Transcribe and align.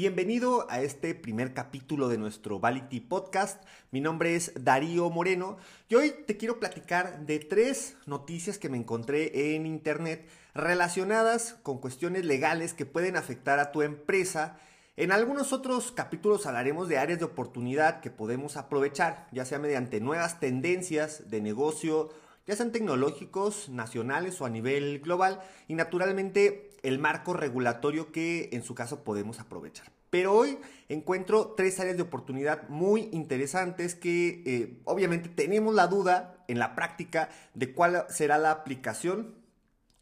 Bienvenido 0.00 0.64
a 0.70 0.80
este 0.80 1.12
primer 1.16 1.54
capítulo 1.54 2.08
de 2.08 2.18
nuestro 2.18 2.60
Vality 2.60 3.00
Podcast. 3.00 3.60
Mi 3.90 4.00
nombre 4.00 4.36
es 4.36 4.52
Darío 4.54 5.10
Moreno 5.10 5.56
y 5.88 5.96
hoy 5.96 6.14
te 6.24 6.36
quiero 6.36 6.60
platicar 6.60 7.26
de 7.26 7.40
tres 7.40 7.96
noticias 8.06 8.58
que 8.58 8.68
me 8.68 8.78
encontré 8.78 9.56
en 9.56 9.66
internet 9.66 10.28
relacionadas 10.54 11.56
con 11.64 11.80
cuestiones 11.80 12.24
legales 12.24 12.74
que 12.74 12.86
pueden 12.86 13.16
afectar 13.16 13.58
a 13.58 13.72
tu 13.72 13.82
empresa. 13.82 14.60
En 14.96 15.10
algunos 15.10 15.52
otros 15.52 15.90
capítulos 15.90 16.46
hablaremos 16.46 16.88
de 16.88 16.98
áreas 16.98 17.18
de 17.18 17.24
oportunidad 17.24 18.00
que 18.00 18.12
podemos 18.12 18.56
aprovechar, 18.56 19.26
ya 19.32 19.44
sea 19.44 19.58
mediante 19.58 19.98
nuevas 19.98 20.38
tendencias 20.38 21.28
de 21.28 21.40
negocio, 21.40 22.10
ya 22.46 22.54
sean 22.54 22.70
tecnológicos, 22.70 23.68
nacionales 23.68 24.40
o 24.40 24.46
a 24.46 24.48
nivel 24.48 25.00
global, 25.00 25.42
y 25.66 25.74
naturalmente 25.74 26.67
el 26.82 26.98
marco 26.98 27.32
regulatorio 27.32 28.12
que 28.12 28.50
en 28.52 28.62
su 28.62 28.74
caso 28.74 29.04
podemos 29.04 29.40
aprovechar. 29.40 29.90
Pero 30.10 30.32
hoy 30.32 30.58
encuentro 30.88 31.54
tres 31.56 31.78
áreas 31.80 31.96
de 31.96 32.02
oportunidad 32.02 32.68
muy 32.68 33.10
interesantes 33.12 33.94
que 33.94 34.42
eh, 34.46 34.80
obviamente 34.84 35.28
tenemos 35.28 35.74
la 35.74 35.86
duda 35.86 36.44
en 36.48 36.58
la 36.58 36.74
práctica 36.74 37.28
de 37.54 37.72
cuál 37.74 38.06
será 38.08 38.38
la 38.38 38.50
aplicación 38.50 39.34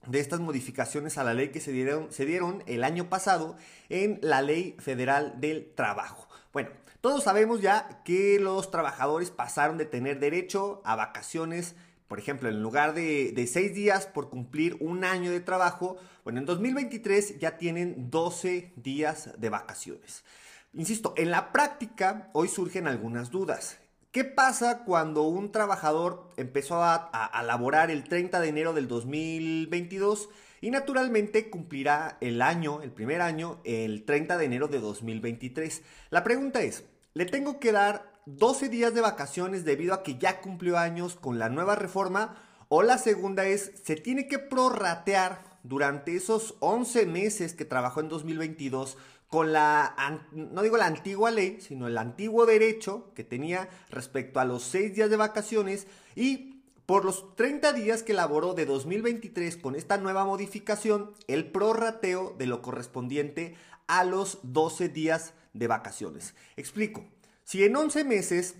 de 0.07 0.21
estas 0.21 0.39
modificaciones 0.39 1.19
a 1.19 1.25
la 1.25 1.35
ley 1.35 1.49
que 1.49 1.61
se 1.61 1.73
dieron, 1.73 2.13
se 2.13 2.25
dieron 2.25 2.63
el 2.67 2.85
año 2.85 3.09
pasado 3.09 3.57
en 3.89 4.21
la 4.23 4.43
Ley 4.43 4.77
Federal 4.79 5.41
del 5.41 5.73
Trabajo. 5.75 6.29
Bueno, 6.53 6.71
todos 7.01 7.25
sabemos 7.25 7.61
ya 7.61 8.03
que 8.05 8.39
los 8.41 8.71
trabajadores 8.71 9.31
pasaron 9.31 9.79
de 9.79 9.85
tener 9.85 10.21
derecho 10.21 10.81
a 10.85 10.95
vacaciones 10.95 11.75
por 12.09 12.19
ejemplo, 12.19 12.49
en 12.49 12.63
lugar 12.63 12.95
de, 12.95 13.47
6 13.47 13.75
días 13.75 14.07
por 14.07 14.31
cumplir 14.31 14.77
un 14.81 15.05
año 15.05 15.31
de 15.31 15.41
trabajo, 15.41 15.97
bueno, 16.25 16.39
en 16.39 16.47
2023 16.47 17.39
ya 17.39 17.57
tienen 17.59 18.11
12 18.11 18.73
días 18.77 19.31
de 19.39 19.49
vacaciones. 19.49 20.25
Insisto, 20.73 21.15
en 21.17 21.31
la 21.31 21.53
práctica 21.53 22.31
hoy 22.33 22.49
surgen 22.49 22.87
algunas 22.87 23.31
dudas. 23.31 23.79
¿Qué 24.13 24.25
pasa 24.25 24.85
cuando 24.85 25.23
un 25.23 25.53
trabajador 25.53 26.31
empezó 26.37 26.83
a, 26.83 26.95
a, 26.95 27.43
laborar 27.43 27.91
el 27.91 28.05
30 28.05 28.41
de 28.41 28.49
enero 28.49 28.73
del 28.73 28.89
2022 28.89 30.29
y 30.61 30.71
naturalmente 30.71 31.51
cumplirá 31.51 32.17
el 32.21 32.41
año, 32.41 32.83
el 32.83 32.93
primer 32.93 33.21
año, 33.21 33.61
el 33.65 34.05
30 34.05 34.39
de 34.39 34.45
enero 34.45 34.69
de 34.69 34.81
2023? 34.81 35.83
La 36.11 36.25
pregunta 36.25 36.63
es, 36.63 36.85
¿le 37.13 37.27
tengo 37.27 37.59
que 37.61 37.73
dar 37.73 38.16
12 38.27 38.69
días 38.69 38.93
de 38.93 39.01
vacaciones 39.01 39.65
debido 39.65 39.95
a 39.95 40.03
que 40.03 40.19
ya 40.19 40.41
cumplió 40.41 40.79
años 40.79 41.17
con 41.17 41.39
la 41.39 41.49
nueva 41.49 41.77
reforma. 41.77 42.37
O 42.69 42.83
la 42.83 42.99
segunda 42.99 43.47
es, 43.47 43.73
se 43.85 43.95
tiene 43.95 44.27
que 44.27 44.41
prorratear 44.41 45.59
durante 45.63 46.17
esos 46.17 46.57
11 46.61 47.07
meses 47.07 47.55
que 47.55 47.65
trabajó 47.65 48.01
en 48.01 48.09
2022 48.09 48.99
con 49.29 49.53
la, 49.53 49.95
no 50.33 50.63
digo 50.63 50.77
la 50.77 50.87
antigua 50.87 51.31
ley, 51.31 51.61
sino 51.61 51.87
el 51.87 51.99
antiguo 51.99 52.47
derecho 52.47 53.13
que 53.15 53.25
tenía 53.25 53.69
respecto 53.91 54.41
a 54.41 54.45
los 54.45 54.63
6 54.65 54.95
días 54.95 55.11
de 55.11 55.17
vacaciones 55.17 55.87
y 56.15 56.63
por 56.87 57.05
los 57.05 57.35
30 57.35 57.73
días 57.73 58.03
que 58.05 58.13
laboró 58.13 58.55
de 58.55 58.67
2023 58.67 59.57
con 59.57 59.75
esta 59.75 59.99
nueva 59.99 60.25
modificación, 60.25 61.13
el 61.27 61.51
prorrateo 61.51 62.35
de 62.39 62.47
lo 62.47 62.63
correspondiente 62.63 63.57
a 63.89 64.05
los 64.05 64.39
12 64.45 64.89
días 64.89 65.35
de 65.53 65.67
vacaciones. 65.67 66.35
Explico. 66.57 67.05
Si 67.47 67.63
en 67.63 67.77
11 67.77 68.03
meses, 68.03 68.57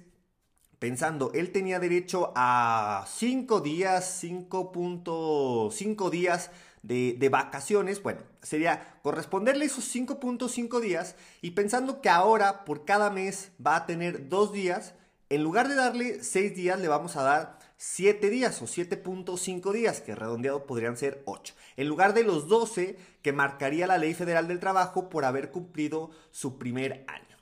pensando, 0.79 1.33
él 1.35 1.51
tenía 1.51 1.81
derecho 1.81 2.33
a 2.37 3.05
5 3.09 3.61
días, 3.61 4.23
5.5 4.23 6.09
días 6.09 6.53
de, 6.85 7.17
de, 7.19 7.29
vacaciones, 7.29 8.01
bueno, 8.01 8.21
sería 8.43 9.01
corresponderle 9.03 9.65
esos 9.65 9.93
5.5 9.93 10.79
días 10.79 11.17
y 11.43 11.51
pensando 11.51 12.01
que 12.01 12.11
ahora 12.11 12.65
por 12.65 12.85
cada 12.85 13.11
mes 13.11 13.51
va 13.65 13.75
a 13.75 13.87
tener 13.87 14.29
2 14.29 14.53
días, 14.53 14.95
en 15.31 15.43
lugar 15.43 15.67
de 15.67 15.75
darle 15.75 16.23
6 16.23 16.55
días 16.55 16.79
le 16.79 16.87
vamos 16.87 17.17
a 17.17 17.25
dar 17.25 17.59
7 17.79 18.31
días 18.31 18.63
o 18.63 18.67
7.5 18.67 19.73
días, 19.73 20.01
que 20.01 20.15
redondeado 20.15 20.65
podrían 20.65 20.97
ser 20.97 21.25
8, 21.25 21.55
en 21.77 21.89
lugar 21.89 22.15
de 22.15 22.23
los 22.23 22.47
12 22.47 22.97
que 23.21 23.33
marcaría 23.33 23.89
la 23.89 23.99
Ley 23.99 24.15
Federal 24.15 24.47
del 24.47 24.61
Trabajo 24.61 25.09
por 25.09 25.25
haber 25.25 25.51
cumplido 25.51 26.13
su 26.31 26.57
primer 26.57 27.05
año. 27.09 27.36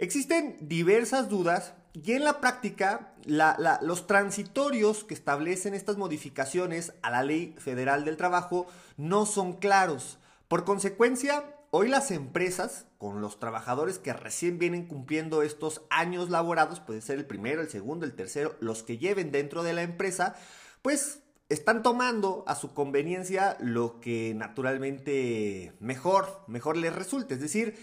Existen 0.00 0.56
diversas 0.62 1.28
dudas 1.28 1.74
y 1.92 2.12
en 2.12 2.24
la 2.24 2.40
práctica 2.40 3.12
los 3.26 4.06
transitorios 4.06 5.04
que 5.04 5.12
establecen 5.12 5.74
estas 5.74 5.98
modificaciones 5.98 6.94
a 7.02 7.10
la 7.10 7.22
ley 7.22 7.54
federal 7.58 8.06
del 8.06 8.16
trabajo 8.16 8.66
no 8.96 9.26
son 9.26 9.52
claros. 9.52 10.18
Por 10.48 10.64
consecuencia, 10.64 11.44
hoy 11.70 11.88
las 11.88 12.12
empresas, 12.12 12.86
con 12.96 13.20
los 13.20 13.38
trabajadores 13.38 13.98
que 13.98 14.14
recién 14.14 14.58
vienen 14.58 14.86
cumpliendo 14.86 15.42
estos 15.42 15.82
años 15.90 16.30
laborados, 16.30 16.80
puede 16.80 17.02
ser 17.02 17.18
el 17.18 17.26
primero, 17.26 17.60
el 17.60 17.68
segundo, 17.68 18.06
el 18.06 18.14
tercero, 18.14 18.56
los 18.60 18.82
que 18.82 18.96
lleven 18.96 19.30
dentro 19.30 19.62
de 19.62 19.74
la 19.74 19.82
empresa, 19.82 20.34
pues 20.80 21.20
están 21.50 21.82
tomando 21.82 22.42
a 22.46 22.54
su 22.54 22.72
conveniencia 22.72 23.58
lo 23.60 24.00
que 24.00 24.32
naturalmente 24.34 25.74
mejor, 25.78 26.42
mejor 26.46 26.78
les 26.78 26.94
resulte. 26.94 27.34
Es 27.34 27.40
decir, 27.42 27.76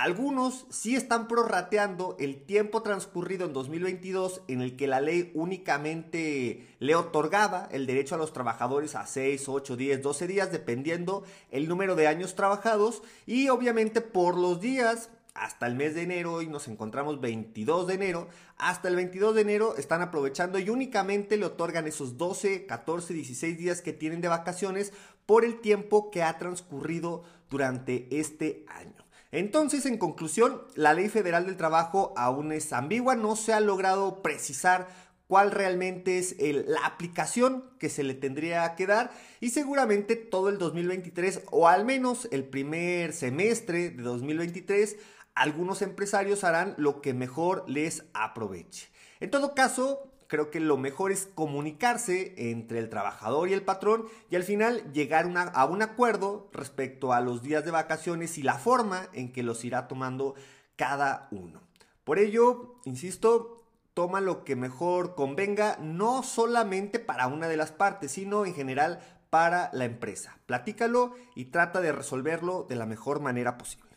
algunos 0.00 0.64
sí 0.70 0.96
están 0.96 1.28
prorrateando 1.28 2.16
el 2.18 2.42
tiempo 2.46 2.80
transcurrido 2.80 3.44
en 3.44 3.52
2022 3.52 4.40
en 4.48 4.62
el 4.62 4.74
que 4.74 4.86
la 4.86 5.02
ley 5.02 5.30
únicamente 5.34 6.74
le 6.78 6.94
otorgaba 6.94 7.68
el 7.70 7.86
derecho 7.86 8.14
a 8.14 8.18
los 8.18 8.32
trabajadores 8.32 8.94
a 8.94 9.06
6, 9.06 9.46
8, 9.46 9.76
10, 9.76 10.00
12 10.00 10.26
días, 10.26 10.52
dependiendo 10.52 11.22
el 11.50 11.68
número 11.68 11.96
de 11.96 12.06
años 12.06 12.34
trabajados 12.34 13.02
y 13.26 13.50
obviamente 13.50 14.00
por 14.00 14.38
los 14.38 14.62
días 14.62 15.10
hasta 15.34 15.66
el 15.66 15.74
mes 15.74 15.94
de 15.94 16.02
enero 16.02 16.40
y 16.40 16.46
nos 16.46 16.66
encontramos 16.68 17.20
22 17.20 17.86
de 17.86 17.94
enero, 17.94 18.28
hasta 18.56 18.88
el 18.88 18.96
22 18.96 19.34
de 19.34 19.42
enero 19.42 19.76
están 19.76 20.00
aprovechando 20.00 20.58
y 20.58 20.70
únicamente 20.70 21.36
le 21.36 21.44
otorgan 21.44 21.86
esos 21.86 22.16
12, 22.16 22.64
14, 22.64 23.12
16 23.12 23.58
días 23.58 23.82
que 23.82 23.92
tienen 23.92 24.22
de 24.22 24.28
vacaciones 24.28 24.94
por 25.26 25.44
el 25.44 25.60
tiempo 25.60 26.10
que 26.10 26.22
ha 26.22 26.38
transcurrido 26.38 27.22
durante 27.50 28.08
este 28.10 28.64
año. 28.66 29.09
Entonces, 29.32 29.86
en 29.86 29.98
conclusión, 29.98 30.62
la 30.74 30.94
ley 30.94 31.08
federal 31.08 31.46
del 31.46 31.56
trabajo 31.56 32.12
aún 32.16 32.52
es 32.52 32.72
ambigua, 32.72 33.14
no 33.14 33.36
se 33.36 33.52
ha 33.52 33.60
logrado 33.60 34.22
precisar 34.22 34.88
cuál 35.28 35.52
realmente 35.52 36.18
es 36.18 36.34
la 36.66 36.84
aplicación 36.84 37.64
que 37.78 37.88
se 37.88 38.02
le 38.02 38.14
tendría 38.14 38.74
que 38.74 38.88
dar 38.88 39.12
y 39.38 39.50
seguramente 39.50 40.16
todo 40.16 40.48
el 40.48 40.58
2023 40.58 41.42
o 41.52 41.68
al 41.68 41.84
menos 41.84 42.26
el 42.32 42.42
primer 42.42 43.12
semestre 43.12 43.90
de 43.90 44.02
2023 44.02 44.96
algunos 45.36 45.82
empresarios 45.82 46.42
harán 46.42 46.74
lo 46.78 47.00
que 47.00 47.14
mejor 47.14 47.64
les 47.68 48.02
aproveche. 48.12 48.88
En 49.20 49.30
todo 49.30 49.54
caso, 49.54 50.09
creo 50.30 50.50
que 50.50 50.60
lo 50.60 50.76
mejor 50.76 51.10
es 51.10 51.28
comunicarse 51.34 52.34
entre 52.50 52.78
el 52.78 52.88
trabajador 52.88 53.48
y 53.48 53.52
el 53.52 53.62
patrón 53.62 54.06
y 54.30 54.36
al 54.36 54.44
final 54.44 54.92
llegar 54.92 55.28
a 55.52 55.64
un 55.64 55.82
acuerdo 55.82 56.48
respecto 56.52 57.12
a 57.12 57.20
los 57.20 57.42
días 57.42 57.64
de 57.64 57.72
vacaciones 57.72 58.38
y 58.38 58.44
la 58.44 58.54
forma 58.54 59.08
en 59.12 59.32
que 59.32 59.42
los 59.42 59.64
irá 59.64 59.88
tomando 59.88 60.36
cada 60.76 61.26
uno. 61.32 61.60
Por 62.04 62.20
ello, 62.20 62.76
insisto, 62.84 63.64
toma 63.92 64.20
lo 64.20 64.44
que 64.44 64.54
mejor 64.54 65.16
convenga, 65.16 65.76
no 65.80 66.22
solamente 66.22 67.00
para 67.00 67.26
una 67.26 67.48
de 67.48 67.56
las 67.56 67.72
partes, 67.72 68.12
sino 68.12 68.46
en 68.46 68.54
general 68.54 69.00
para 69.30 69.68
la 69.72 69.84
empresa. 69.84 70.38
Platícalo 70.46 71.12
y 71.34 71.46
trata 71.46 71.80
de 71.80 71.90
resolverlo 71.90 72.66
de 72.68 72.76
la 72.76 72.86
mejor 72.86 73.20
manera 73.20 73.58
posible. 73.58 73.89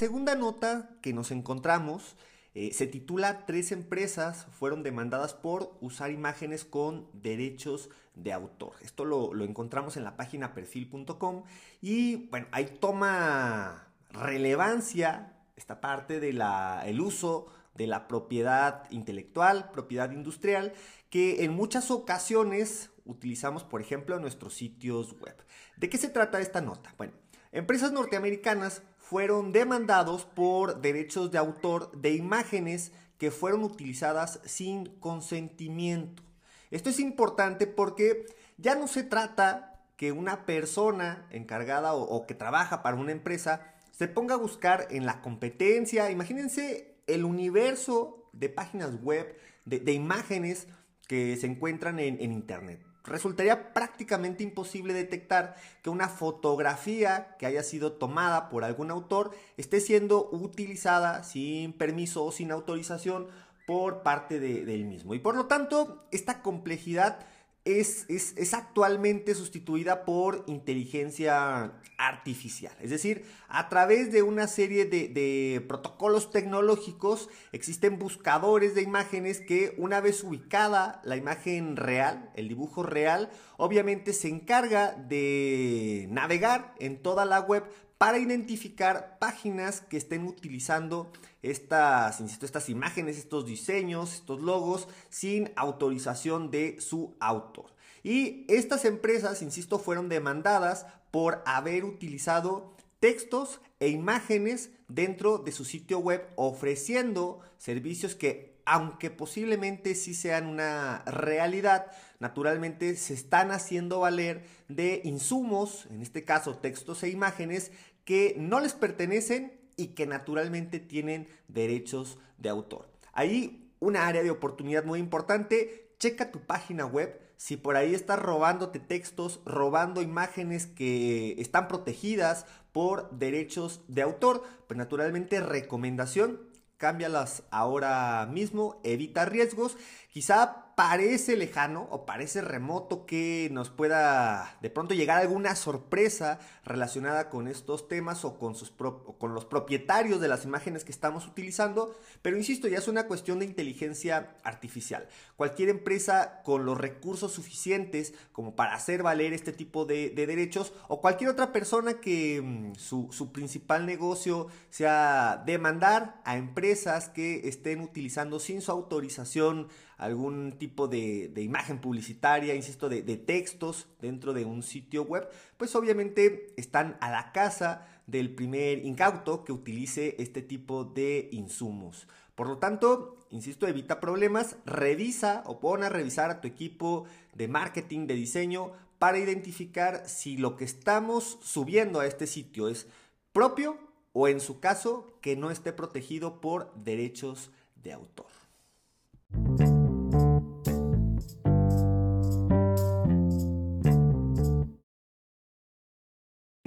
Segunda 0.00 0.34
nota 0.34 0.88
que 1.02 1.12
nos 1.12 1.30
encontramos 1.30 2.16
eh, 2.54 2.72
se 2.72 2.86
titula 2.86 3.44
Tres 3.44 3.70
empresas 3.70 4.46
fueron 4.50 4.82
demandadas 4.82 5.34
por 5.34 5.76
usar 5.82 6.10
imágenes 6.10 6.64
con 6.64 7.06
derechos 7.12 7.90
de 8.14 8.32
autor. 8.32 8.72
Esto 8.80 9.04
lo, 9.04 9.44
encontramos 9.44 9.98
en 9.98 10.04
la 10.04 10.16
página 10.16 10.54
perfil.com 10.54 11.44
y 11.82 12.28
bueno, 12.30 12.46
ahí 12.50 12.78
toma 12.80 13.92
relevancia 14.08 15.36
esta 15.54 15.82
parte 15.82 16.18
del 16.18 16.42
el 16.86 17.00
uso 17.02 17.48
de 17.74 17.86
la 17.86 18.08
propiedad 18.08 18.90
intelectual, 18.90 19.70
propiedad 19.70 20.10
industrial, 20.12 20.72
que 21.10 21.44
en 21.44 21.52
muchas 21.52 21.90
ocasiones 21.90 22.88
utilizamos, 23.04 23.64
por 23.64 23.82
ejemplo, 23.82 24.16
en 24.16 24.22
nuestros 24.22 24.54
sitios 24.54 25.12
web. 25.20 25.36
¿De 25.76 25.90
qué 25.90 25.98
se 25.98 26.08
trata 26.08 26.40
esta 26.40 26.62
nota? 26.62 26.94
Bueno, 26.96 27.12
empresas 27.52 27.92
norteamericanas 27.92 28.82
fueron 28.96 29.52
demandados 29.52 30.24
por 30.24 30.80
derechos 30.80 31.30
de 31.30 31.38
autor 31.38 31.90
de 32.00 32.10
imágenes 32.10 32.92
que 33.18 33.30
fueron 33.30 33.64
utilizadas 33.64 34.40
sin 34.44 34.86
consentimiento. 34.98 36.22
Esto 36.70 36.90
es 36.90 37.00
importante 37.00 37.66
porque 37.66 38.26
ya 38.56 38.76
no 38.76 38.86
se 38.86 39.02
trata 39.02 39.82
que 39.96 40.12
una 40.12 40.46
persona 40.46 41.26
encargada 41.30 41.92
o, 41.92 42.26
que 42.26 42.34
trabaja 42.34 42.82
para 42.82 42.96
una 42.96 43.12
empresa 43.12 43.74
se 43.90 44.08
ponga 44.08 44.36
a 44.36 44.38
buscar 44.38 44.86
en 44.90 45.04
la 45.04 45.20
competencia. 45.20 46.10
Imagínense 46.10 46.94
el 47.06 47.24
universo 47.24 48.30
de 48.32 48.48
páginas 48.48 49.02
web, 49.02 49.36
de, 49.66 49.92
imágenes 49.92 50.68
que 51.06 51.36
se 51.36 51.46
encuentran 51.46 51.98
en, 51.98 52.18
en 52.22 52.32
Internet. 52.32 52.80
Resultaría 53.04 53.72
prácticamente 53.72 54.42
imposible 54.42 54.92
detectar 54.92 55.56
que 55.82 55.90
una 55.90 56.08
fotografía 56.08 57.34
que 57.38 57.46
haya 57.46 57.62
sido 57.62 57.92
tomada 57.92 58.48
por 58.48 58.62
algún 58.62 58.90
autor 58.90 59.30
esté 59.56 59.80
siendo 59.80 60.28
utilizada 60.30 61.24
sin 61.24 61.72
permiso 61.72 62.24
o 62.24 62.32
sin 62.32 62.52
autorización 62.52 63.28
por 63.66 64.02
parte 64.02 64.38
de, 64.40 64.64
del 64.64 64.84
mismo. 64.84 65.14
Y 65.14 65.18
por 65.18 65.34
lo 65.34 65.46
tanto, 65.46 66.04
esta 66.10 66.42
complejidad 66.42 67.26
es, 67.64 68.06
es, 68.08 68.54
actualmente 68.54 69.34
sustituida 69.34 70.04
por 70.04 70.44
inteligencia 70.46 71.74
artificial. 71.98 72.74
Es 72.80 72.90
decir, 72.90 73.24
a 73.48 73.68
través 73.68 74.10
de 74.12 74.22
una 74.22 74.46
serie 74.46 74.86
de, 74.86 75.08
de, 75.08 75.60
protocolos 75.60 76.30
tecnológicos 76.30 77.28
existen 77.52 77.98
buscadores 77.98 78.74
de 78.74 78.82
imágenes 78.82 79.40
que 79.40 79.74
una 79.76 80.00
vez 80.00 80.24
ubicada 80.24 81.02
la 81.04 81.16
imagen 81.16 81.76
real, 81.76 82.30
el 82.34 82.48
dibujo 82.48 82.82
real, 82.82 83.28
obviamente 83.58 84.14
se 84.14 84.28
encarga 84.28 84.92
de 84.92 86.06
navegar 86.10 86.74
en 86.78 87.02
toda 87.02 87.26
la 87.26 87.40
web 87.40 87.64
para 88.00 88.16
identificar 88.16 89.18
páginas 89.18 89.82
que 89.82 89.98
estén 89.98 90.26
utilizando 90.26 91.12
estas, 91.42 92.18
insisto, 92.22 92.46
estas 92.46 92.70
imágenes, 92.70 93.18
estos 93.18 93.44
diseños, 93.44 94.14
estos 94.14 94.40
logos 94.40 94.88
sin 95.10 95.52
autorización 95.54 96.50
de 96.50 96.80
su 96.80 97.14
autor. 97.20 97.74
Y 98.02 98.46
estas 98.48 98.86
empresas, 98.86 99.42
insisto, 99.42 99.78
fueron 99.78 100.08
demandadas 100.08 100.86
por 101.10 101.42
haber 101.44 101.84
utilizado 101.84 102.74
textos 103.00 103.60
e 103.80 103.88
imágenes 103.88 104.70
dentro 104.88 105.36
de 105.36 105.52
su 105.52 105.66
sitio 105.66 105.98
web 105.98 106.26
ofreciendo 106.36 107.40
servicios 107.58 108.14
que 108.14 108.50
aunque 108.64 109.10
posiblemente 109.10 109.96
sí 109.96 110.14
sean 110.14 110.46
una 110.46 111.02
realidad, 111.04 111.86
naturalmente 112.20 112.94
se 112.94 113.14
están 113.14 113.50
haciendo 113.50 114.00
valer 114.00 114.44
de 114.68 115.00
insumos, 115.04 115.86
en 115.90 116.02
este 116.02 116.24
caso 116.24 116.56
textos 116.56 117.02
e 117.02 117.08
imágenes, 117.08 117.72
que 118.10 118.34
no 118.36 118.58
les 118.58 118.72
pertenecen 118.72 119.52
y 119.76 119.94
que 119.94 120.04
naturalmente 120.04 120.80
tienen 120.80 121.28
derechos 121.46 122.18
de 122.38 122.48
autor. 122.48 122.90
Ahí 123.12 123.70
una 123.78 124.08
área 124.08 124.24
de 124.24 124.32
oportunidad 124.32 124.84
muy 124.84 124.98
importante, 124.98 125.94
checa 126.00 126.32
tu 126.32 126.40
página 126.40 126.86
web, 126.86 127.20
si 127.36 127.56
por 127.56 127.76
ahí 127.76 127.94
estás 127.94 128.18
robándote 128.18 128.80
textos, 128.80 129.38
robando 129.44 130.02
imágenes 130.02 130.66
que 130.66 131.40
están 131.40 131.68
protegidas 131.68 132.46
por 132.72 133.16
derechos 133.16 133.82
de 133.86 134.02
autor, 134.02 134.42
pues 134.66 134.76
naturalmente 134.76 135.40
recomendación, 135.40 136.40
cámbialas 136.78 137.44
ahora 137.52 138.26
mismo, 138.28 138.80
evita 138.82 139.24
riesgos, 139.24 139.76
quizá 140.08 140.69
parece 140.80 141.36
lejano 141.36 141.86
o 141.90 142.06
parece 142.06 142.40
remoto 142.40 143.04
que 143.04 143.50
nos 143.52 143.68
pueda 143.68 144.56
de 144.62 144.70
pronto 144.70 144.94
llegar 144.94 145.20
alguna 145.20 145.54
sorpresa 145.54 146.38
relacionada 146.64 147.28
con 147.28 147.48
estos 147.48 147.86
temas 147.86 148.24
o 148.24 148.38
con, 148.38 149.34
los 149.34 149.44
propietarios 149.44 150.22
de 150.22 150.28
las 150.28 150.46
imágenes 150.46 150.84
que 150.84 150.92
estamos 150.92 151.26
utilizando, 151.26 151.94
pero 152.22 152.38
insisto, 152.38 152.66
ya 152.66 152.78
es 152.78 152.88
una 152.88 153.06
cuestión 153.06 153.40
de 153.40 153.44
inteligencia 153.44 154.34
artificial. 154.42 155.06
Cualquier 155.36 155.68
empresa 155.68 156.40
con 156.44 156.64
los 156.64 156.78
recursos 156.78 157.32
suficientes 157.32 158.14
como 158.32 158.56
para 158.56 158.72
hacer 158.72 159.02
valer 159.02 159.34
este 159.34 159.52
tipo 159.52 159.84
de, 159.84 160.08
derechos 160.08 160.72
o 160.88 161.02
cualquier 161.02 161.28
otra 161.28 161.52
persona 161.52 162.00
que 162.00 162.40
mm, 162.40 162.74
su 162.76 163.32
principal 163.32 163.84
negocio 163.84 164.46
sea 164.70 165.42
demandar 165.44 166.22
a 166.24 166.38
empresas 166.38 167.10
que 167.10 167.46
estén 167.50 167.82
utilizando 167.82 168.40
sin 168.40 168.62
su 168.62 168.72
autorización 168.72 169.68
algún 170.00 170.52
tipo 170.58 170.88
de, 170.88 171.30
imagen 171.36 171.78
publicitaria, 171.78 172.54
insisto, 172.54 172.88
de, 172.88 173.02
de, 173.02 173.18
textos 173.18 173.86
dentro 174.00 174.32
de 174.32 174.46
un 174.46 174.62
sitio 174.62 175.04
web, 175.04 175.28
pues 175.58 175.76
obviamente 175.76 176.54
están 176.56 176.96
a 177.00 177.10
la 177.10 177.32
casa 177.32 177.86
del 178.06 178.34
primer 178.34 178.84
incauto 178.84 179.44
que 179.44 179.52
utilice 179.52 180.16
este 180.18 180.40
tipo 180.40 180.84
de 180.84 181.28
insumos. 181.32 182.08
Por 182.34 182.48
lo 182.48 182.56
tanto, 182.56 183.26
insisto, 183.30 183.66
evita 183.66 184.00
problemas, 184.00 184.56
revisa 184.64 185.42
o 185.44 185.60
pon 185.60 185.82
a 185.82 185.90
revisar 185.90 186.30
a 186.30 186.40
tu 186.40 186.48
equipo 186.48 187.04
de 187.34 187.48
marketing, 187.48 188.06
de 188.06 188.14
diseño, 188.14 188.72
para 188.98 189.18
identificar 189.18 190.08
si 190.08 190.38
lo 190.38 190.56
que 190.56 190.64
estamos 190.64 191.38
subiendo 191.42 192.00
a 192.00 192.06
este 192.06 192.26
sitio 192.26 192.68
es 192.68 192.86
propio 193.32 193.76
o 194.14 194.28
en 194.28 194.40
su 194.40 194.60
caso 194.60 195.18
que 195.20 195.36
no 195.36 195.50
esté 195.50 195.74
protegido 195.74 196.40
por 196.40 196.74
derechos 196.74 197.50
de 197.82 197.92
autor. 197.92 198.30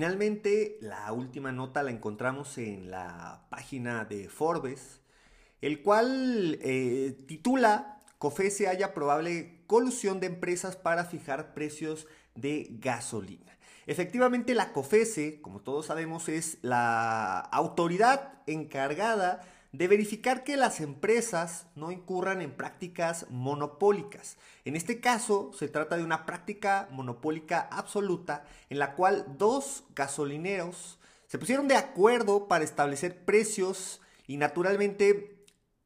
Finalmente, 0.03 0.79
la 0.81 1.13
última 1.13 1.53
nota 1.53 1.81
la 1.81 1.89
encontramos 1.89 2.57
en 2.57 2.91
la 2.91 3.45
página 3.49 4.03
de 4.03 4.27
Forbes, 4.27 4.99
el 5.61 5.81
cual 5.81 6.59
eh, 6.61 7.15
titula 7.25 8.03
COFESE 8.17 8.67
haya 8.67 8.93
probable 8.93 9.63
colusión 9.65 10.19
de 10.19 10.27
empresas 10.27 10.75
para 10.75 11.05
fijar 11.05 11.53
precios 11.53 12.05
de 12.35 12.67
gasolina. 12.81 13.57
Efectivamente, 13.87 14.53
la 14.55 14.73
COFESE, 14.73 15.39
como 15.39 15.61
todos 15.61 15.85
sabemos, 15.85 16.27
es 16.27 16.57
la 16.63 17.39
autoridad 17.39 18.41
encargada 18.45 19.39
de 19.73 19.87
verificar 19.87 20.43
que 20.43 20.55
las 20.55 20.79
empresas 20.79 21.65
no 21.75 21.91
incurran 21.91 22.41
en 22.41 22.51
prácticas 22.51 23.25
monopólicas. 23.31 24.37
En 24.65 24.75
este 24.75 25.01
caso, 25.01 25.51
se 25.53 25.67
trata 25.67 25.97
de 25.97 26.03
una 26.03 26.27
práctica 26.27 26.87
monopólica 26.91 27.67
absoluta 27.71 28.45
en 28.69 28.77
la 28.77 28.93
cual 28.93 29.25
dos 29.37 29.83
gasolineros 29.95 30.99
se 31.27 31.39
pusieron 31.39 31.67
de 31.67 31.75
acuerdo 31.75 32.47
para 32.47 32.63
establecer 32.63 33.25
precios 33.25 33.99
y 34.27 34.37
naturalmente 34.37 35.32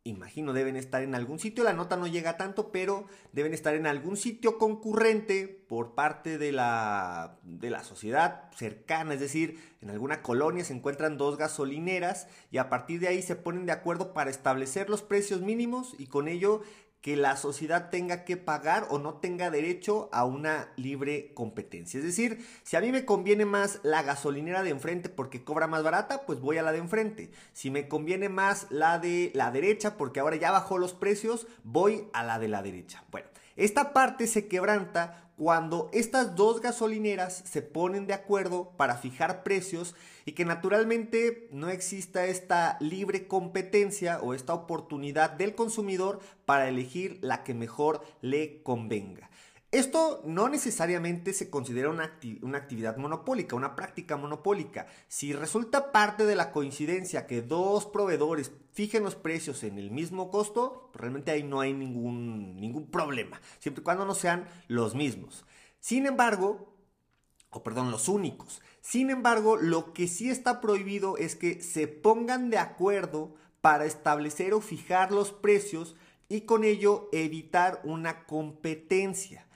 imagino 0.08 0.54
deben 0.54 0.76
estar 0.76 1.04
en 1.04 1.16
algún 1.16 1.40
sitio, 1.40 1.64
la 1.64 1.74
nota 1.74 1.98
no 1.98 2.08
llega 2.08 2.38
tanto, 2.38 2.72
pero 2.72 3.06
deben 3.34 3.54
estar 3.54 3.76
en 3.76 3.88
algún 3.88 4.18
sitio 4.18 4.58
concurrente 4.58 5.48
por 5.68 5.96
parte 5.96 6.38
de 6.38 6.52
la, 6.52 7.38
de 7.44 7.70
la 7.70 7.84
sociedad 7.84 8.50
cercana, 8.56 9.14
es 9.14 9.20
decir, 9.20 9.60
en 9.82 9.90
alguna 9.90 10.22
colonia 10.22 10.64
se 10.64 10.74
encuentran 10.74 11.18
dos 11.18 11.38
gasolineras 11.38 12.28
y 12.52 12.58
a 12.58 12.70
partir 12.70 13.00
de 13.00 13.10
ahí 13.10 13.22
se 13.22 13.36
ponen 13.36 13.66
de 13.66 13.72
acuerdo 13.72 14.14
para 14.14 14.30
establecer 14.30 14.90
los 14.90 15.02
precios 15.02 15.42
mínimos 15.42 15.96
y 15.98 16.08
con 16.08 16.28
ello 16.28 16.62
que 17.08 17.16
la 17.16 17.38
sociedad 17.38 17.90
tenga 17.90 18.26
que 18.26 18.36
pagar 18.36 18.88
o 18.90 19.00
no 19.00 19.14
tenga 19.14 19.50
derecho 19.50 20.10
a 20.12 20.26
una 20.26 20.74
libre 20.76 21.32
competencia. 21.34 22.00
Es 22.00 22.06
decir, 22.06 22.46
si 22.64 22.76
a 22.76 22.82
mí 22.82 22.92
me 22.92 23.06
conviene 23.06 23.46
más 23.46 23.80
la 23.84 24.04
gasolinera 24.04 24.62
de 24.62 24.72
enfrente 24.72 25.08
porque 25.08 25.42
cobra 25.42 25.68
más 25.68 25.84
barata, 25.84 26.26
pues 26.26 26.42
voy 26.42 26.58
a 26.58 26.64
la 26.64 26.74
de 26.74 26.80
enfrente. 26.80 27.32
Si 27.54 27.72
me 27.72 27.88
conviene 27.88 28.28
más 28.28 28.68
la 28.72 29.00
de 29.00 29.32
la 29.36 29.52
derecha 29.52 29.96
porque 29.96 30.20
ahora 30.20 30.36
ya 30.36 30.52
bajó 30.52 30.78
los 30.80 30.94
precios, 30.94 31.48
voy 31.64 32.10
a 32.12 32.26
la 32.26 32.40
de 32.40 32.50
la 32.50 32.62
derecha. 32.62 33.06
Bueno, 33.10 33.30
esta 33.58 33.92
parte 33.92 34.28
se 34.28 34.48
quebranta 34.48 35.28
cuando 35.38 35.90
estas 35.94 36.36
dos 36.36 36.62
gasolineras 36.62 37.44
se 37.46 37.62
ponen 37.62 38.08
de 38.08 38.14
acuerdo 38.14 38.72
para 38.76 38.96
fijar 38.96 39.44
precios 39.44 39.96
y 40.26 40.32
que 40.32 40.46
naturalmente 40.46 41.48
no 41.52 41.70
exista 41.70 42.26
esta 42.26 42.78
libre 42.80 43.28
competencia 43.28 44.20
o 44.22 44.34
esta 44.34 44.56
oportunidad 44.56 45.32
del 45.32 45.54
consumidor 45.54 46.20
para 46.46 46.68
elegir 46.68 47.20
la 47.22 47.44
que 47.44 47.54
mejor 47.54 48.02
le 48.22 48.64
convenga. 48.64 49.30
Esto 49.78 50.24
no 50.26 50.50
necesariamente 50.50 51.34
se 51.34 51.52
considera 51.52 51.92
una, 51.92 52.06
actividad 52.06 52.98
monopólica, 52.98 53.56
una 53.56 53.76
práctica 53.76 54.18
monopólica. 54.18 54.88
Si 55.08 55.34
resulta 55.34 55.92
parte 55.92 56.26
de 56.26 56.36
la 56.36 56.52
coincidencia 56.52 57.28
que 57.28 57.44
dos 57.44 57.86
proveedores 57.86 58.52
fijen 58.74 59.04
los 59.04 59.14
precios 59.14 59.64
en 59.64 59.78
el 59.78 59.92
mismo 59.92 60.32
costo, 60.32 60.90
realmente 60.96 61.30
ahí 61.30 61.44
no 61.44 61.60
hay 61.60 61.76
ningún, 61.76 62.60
ningún 62.60 62.90
problema, 62.90 63.40
siempre 63.60 63.82
y 63.82 63.84
cuando 63.84 64.04
no 64.04 64.16
sean 64.16 64.48
los 64.68 64.96
mismos. 64.96 65.46
Sin 65.80 66.08
embargo, 66.08 66.74
o 67.52 67.62
perdón, 67.62 67.92
los 67.92 68.08
únicos. 68.08 68.64
Sin 68.82 69.12
embargo, 69.12 69.58
lo 69.58 69.94
que 69.94 70.08
sí 70.08 70.32
está 70.32 70.60
prohibido 70.60 71.18
es 71.18 71.36
que 71.36 71.62
se 71.62 71.88
pongan 71.88 72.50
de 72.50 72.58
acuerdo 72.58 73.36
para 73.62 73.86
establecer 73.86 74.56
o 74.56 74.62
fijar 74.62 75.12
los 75.12 75.32
precios 75.32 75.96
y 76.30 76.42
con 76.42 76.64
ello 76.64 77.10
evitar 77.12 77.80
una 77.84 78.26
competencia. 78.26 79.47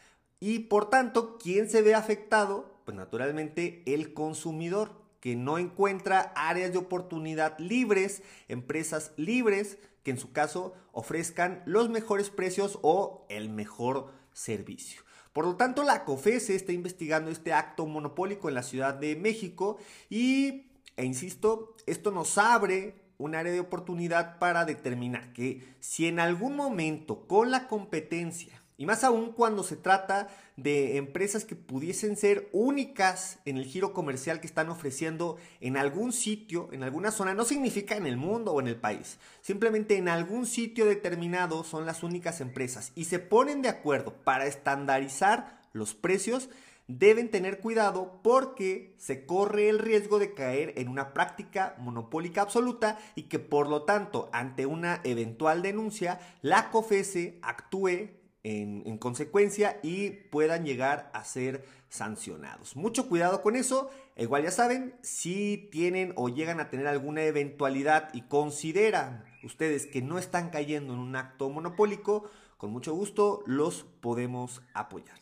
Y 0.43 0.59
por 0.59 0.89
tanto, 0.89 1.37
¿quién 1.37 1.69
se 1.69 1.83
ve 1.83 1.93
afectado? 1.93 2.81
Pues 2.83 2.97
naturalmente 2.97 3.83
el 3.85 4.11
consumidor, 4.15 4.99
que 5.19 5.35
no 5.35 5.59
encuentra 5.59 6.33
áreas 6.35 6.71
de 6.71 6.79
oportunidad 6.79 7.59
libres, 7.59 8.23
empresas 8.47 9.11
libres, 9.17 9.77
que 10.01 10.09
en 10.09 10.17
su 10.17 10.31
caso 10.31 10.73
ofrezcan 10.93 11.61
los 11.67 11.89
mejores 11.89 12.31
precios 12.31 12.79
o 12.81 13.27
el 13.29 13.49
mejor 13.49 14.11
servicio. 14.33 15.03
Por 15.31 15.45
lo 15.45 15.57
tanto, 15.57 15.83
la 15.83 16.05
COFESE 16.05 16.55
está 16.55 16.71
investigando 16.71 17.29
este 17.29 17.53
acto 17.53 17.85
monopólico 17.85 18.49
en 18.49 18.55
la 18.55 18.63
Ciudad 18.63 18.95
de 18.95 19.15
México 19.15 19.77
y, 20.09 20.71
e 20.97 21.05
insisto, 21.05 21.75
esto 21.85 22.09
nos 22.09 22.39
abre 22.39 22.95
un 23.19 23.35
área 23.35 23.53
de 23.53 23.59
oportunidad 23.59 24.39
para 24.39 24.65
determinar 24.65 25.33
que 25.33 25.75
si 25.79 26.07
en 26.07 26.19
algún 26.19 26.55
momento 26.55 27.27
con 27.27 27.51
la 27.51 27.67
competencia 27.67 28.60
Y 28.81 28.87
más 28.87 29.03
aún 29.03 29.31
cuando 29.33 29.61
se 29.61 29.75
trata 29.75 30.29
de 30.57 30.97
empresas 30.97 31.45
que 31.45 31.55
pudiesen 31.55 32.17
ser 32.17 32.49
únicas 32.51 33.37
en 33.45 33.57
el 33.57 33.65
giro 33.65 33.93
comercial 33.93 34.41
que 34.41 34.47
están 34.47 34.69
ofreciendo 34.69 35.37
en 35.59 35.77
algún 35.77 36.11
sitio, 36.11 36.67
en 36.71 36.81
alguna 36.81 37.11
zona, 37.11 37.35
no 37.35 37.45
significa 37.45 37.95
en 37.95 38.07
el 38.07 38.17
mundo 38.17 38.53
o 38.53 38.59
en 38.59 38.67
el 38.67 38.77
país, 38.77 39.19
simplemente 39.41 39.97
en 39.97 40.09
algún 40.09 40.47
sitio 40.47 40.87
determinado 40.87 41.63
son 41.63 41.85
las 41.85 42.01
únicas 42.01 42.41
empresas. 42.41 42.91
Y 42.95 43.05
se 43.05 43.19
ponen 43.19 43.61
de 43.61 43.69
acuerdo. 43.69 44.15
Para 44.23 44.47
estandarizar 44.47 45.61
los 45.73 45.93
precios, 45.93 46.49
deben 46.87 47.29
tener 47.29 47.59
cuidado 47.59 48.19
porque 48.23 48.95
se 48.97 49.27
corre 49.27 49.69
el 49.69 49.77
riesgo 49.77 50.17
de 50.17 50.33
caer 50.33 50.73
en 50.77 50.87
una 50.87 51.13
práctica 51.13 51.75
monopólica 51.77 52.41
absoluta 52.41 52.97
y 53.13 53.23
que 53.23 53.37
por 53.37 53.69
lo 53.69 53.83
tanto 53.83 54.31
ante 54.33 54.65
una 54.65 55.01
eventual 55.03 55.61
denuncia 55.61 56.19
la 56.41 56.71
COFESE 56.71 57.37
actúe 57.43 58.20
en, 58.43 58.97
consecuencia 58.97 59.79
y 59.83 60.09
puedan 60.09 60.65
llegar 60.65 61.09
a 61.13 61.23
ser 61.23 61.65
sancionados. 61.89 62.75
Mucho 62.75 63.07
cuidado 63.07 63.41
con 63.41 63.55
eso. 63.55 63.89
Igual 64.17 64.43
ya 64.43 64.51
saben, 64.51 64.95
si 65.01 65.69
tienen 65.71 66.13
o 66.15 66.29
llegan 66.29 66.59
a 66.59 66.69
tener 66.69 66.87
alguna 66.87 67.23
eventualidad 67.23 68.09
y 68.13 68.21
consideran 68.23 69.23
ustedes 69.43 69.85
que 69.85 70.01
no 70.01 70.17
están 70.17 70.49
cayendo 70.49 70.93
en 70.93 70.99
un 70.99 71.15
acto 71.15 71.49
monopólico, 71.49 72.29
con 72.57 72.71
mucho 72.71 72.93
gusto 72.93 73.43
los 73.45 73.83
podemos 74.01 74.61
apoyar. 74.73 75.20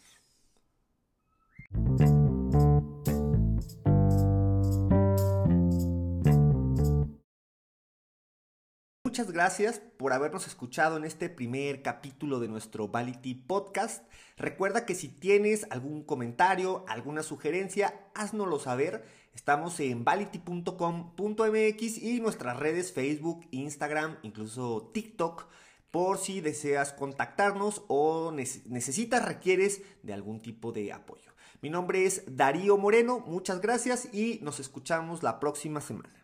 Muchas 9.09 9.31
gracias 9.31 9.81
por 9.97 10.13
habernos 10.13 10.45
escuchado 10.45 10.95
en 10.95 11.03
este 11.03 11.29
primer 11.29 11.81
capítulo 11.81 12.39
de 12.39 12.47
nuestro 12.47 12.89
Vality 12.89 13.33
Podcast. 13.33 14.05
Recuerda 14.37 14.85
que 14.85 14.93
si 14.93 15.07
tienes 15.07 15.65
algún 15.71 16.03
comentario, 16.03 16.85
alguna 16.87 17.23
sugerencia, 17.23 18.07
háznoslo 18.13 18.59
saber. 18.59 19.03
Estamos 19.33 19.79
en 19.79 20.03
vality.com.mx 20.03 21.97
y 21.97 22.19
nuestras 22.19 22.57
redes 22.57 22.93
Facebook, 22.93 23.47
Instagram, 23.49 24.19
incluso 24.21 24.91
TikTok, 24.93 25.47
por 25.89 26.19
si 26.19 26.39
deseas 26.39 26.93
contactarnos 26.93 27.81
o 27.87 28.31
necesitas, 28.31 29.25
requieres 29.25 29.81
de 30.03 30.13
algún 30.13 30.39
tipo 30.39 30.71
de 30.71 30.93
apoyo. 30.93 31.31
Mi 31.63 31.71
nombre 31.71 32.05
es 32.05 32.21
Darío 32.27 32.77
Moreno, 32.77 33.21
muchas 33.21 33.59
gracias 33.59 34.13
y 34.13 34.37
nos 34.43 34.59
escuchamos 34.59 35.23
la 35.23 35.39
próxima 35.39 35.81
semana. 35.81 36.18